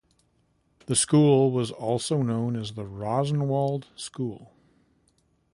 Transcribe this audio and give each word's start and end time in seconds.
The 0.87 0.95
school 0.95 1.51
was 1.51 1.69
also 1.69 2.23
known 2.23 2.55
as 2.55 2.73
the 2.73 2.87
Rosenwald 2.87 3.89
School. 3.95 4.51